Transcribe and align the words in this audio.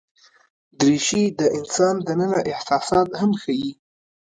دریشي 0.79 1.23
د 1.39 1.41
انسان 1.57 1.95
دننه 2.07 2.39
احساسات 2.51 3.07
هم 3.19 3.31
ښيي. 3.41 3.71